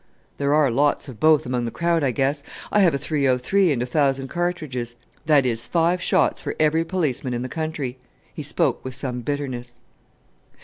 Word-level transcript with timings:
"There 0.39 0.51
are 0.55 0.71
lots 0.71 1.07
of 1.07 1.19
both 1.19 1.45
among 1.45 1.65
the 1.65 1.69
crowd, 1.69 2.03
I 2.03 2.09
guess. 2.09 2.41
I 2.71 2.79
have 2.79 2.95
a 2.95 2.97
303 2.97 3.71
and 3.71 3.83
a 3.83 3.85
thousand 3.85 4.29
cartridges; 4.29 4.95
that 5.27 5.45
is, 5.45 5.63
five 5.63 6.01
shots 6.01 6.41
for 6.41 6.55
every 6.59 6.83
policeman 6.83 7.35
in 7.35 7.43
the 7.43 7.47
country." 7.47 7.99
He 8.33 8.41
spoke 8.41 8.83
with 8.83 8.95
some 8.95 9.21
bitterness. 9.21 9.79